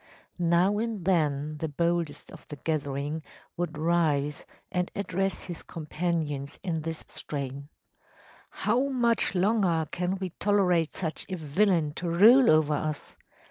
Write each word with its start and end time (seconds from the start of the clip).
Now 0.39 0.79
and 0.79 1.05
then 1.05 1.57
the 1.59 1.67
boldest 1.67 2.31
of 2.31 2.47
the 2.47 2.55
gathering 2.55 3.21
would 3.55 3.77
rise 3.77 4.47
and 4.71 4.89
address 4.95 5.43
his 5.43 5.61
companions 5.61 6.57
in 6.63 6.81
this 6.81 7.05
strain: 7.07 7.69
“How 8.49 8.87
much 8.89 9.35
longer 9.35 9.85
can 9.91 10.17
we 10.17 10.31
tolerate 10.39 10.91
such 10.91 11.27
a 11.29 11.35
villain 11.37 11.93
to 11.97 12.09
rule 12.09 12.49
over 12.49 12.73
us? 12.73 13.15